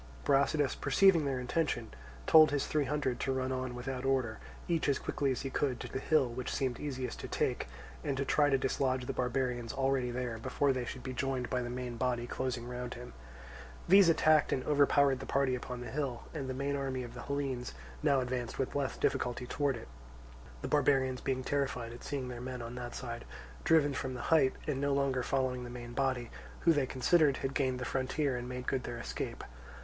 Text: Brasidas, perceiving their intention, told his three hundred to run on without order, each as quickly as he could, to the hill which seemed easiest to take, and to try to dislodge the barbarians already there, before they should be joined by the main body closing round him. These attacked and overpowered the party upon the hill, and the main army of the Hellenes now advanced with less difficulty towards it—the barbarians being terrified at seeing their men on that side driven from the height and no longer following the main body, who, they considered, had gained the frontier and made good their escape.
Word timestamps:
Brasidas, 0.25 0.73
perceiving 0.73 1.25
their 1.25 1.39
intention, 1.39 1.93
told 2.25 2.49
his 2.49 2.65
three 2.65 2.85
hundred 2.85 3.19
to 3.19 3.31
run 3.31 3.51
on 3.51 3.75
without 3.75 4.03
order, 4.03 4.39
each 4.67 4.89
as 4.89 4.97
quickly 4.97 5.31
as 5.31 5.41
he 5.43 5.51
could, 5.51 5.79
to 5.79 5.87
the 5.87 5.99
hill 5.99 6.27
which 6.27 6.51
seemed 6.51 6.79
easiest 6.79 7.19
to 7.19 7.27
take, 7.27 7.67
and 8.03 8.17
to 8.17 8.25
try 8.25 8.49
to 8.49 8.57
dislodge 8.57 9.05
the 9.05 9.13
barbarians 9.13 9.71
already 9.73 10.09
there, 10.09 10.39
before 10.39 10.73
they 10.73 10.85
should 10.85 11.03
be 11.03 11.13
joined 11.13 11.51
by 11.51 11.61
the 11.61 11.69
main 11.69 11.97
body 11.97 12.25
closing 12.25 12.67
round 12.67 12.95
him. 12.95 13.13
These 13.87 14.09
attacked 14.09 14.51
and 14.51 14.63
overpowered 14.63 15.19
the 15.19 15.27
party 15.27 15.53
upon 15.53 15.81
the 15.81 15.91
hill, 15.91 16.23
and 16.33 16.49
the 16.49 16.55
main 16.55 16.75
army 16.75 17.03
of 17.03 17.13
the 17.13 17.21
Hellenes 17.21 17.75
now 18.01 18.21
advanced 18.21 18.57
with 18.57 18.73
less 18.75 18.97
difficulty 18.97 19.45
towards 19.45 19.77
it—the 19.77 20.67
barbarians 20.67 21.21
being 21.21 21.43
terrified 21.43 21.93
at 21.93 22.03
seeing 22.03 22.27
their 22.27 22.41
men 22.41 22.63
on 22.63 22.73
that 22.73 22.95
side 22.95 23.23
driven 23.63 23.93
from 23.93 24.15
the 24.15 24.21
height 24.33 24.53
and 24.65 24.81
no 24.81 24.95
longer 24.95 25.21
following 25.21 25.63
the 25.63 25.69
main 25.69 25.93
body, 25.93 26.31
who, 26.61 26.73
they 26.73 26.87
considered, 26.87 27.37
had 27.45 27.53
gained 27.53 27.77
the 27.77 27.85
frontier 27.85 28.35
and 28.35 28.49
made 28.49 28.65
good 28.65 28.83
their 28.83 28.97
escape. 28.97 29.43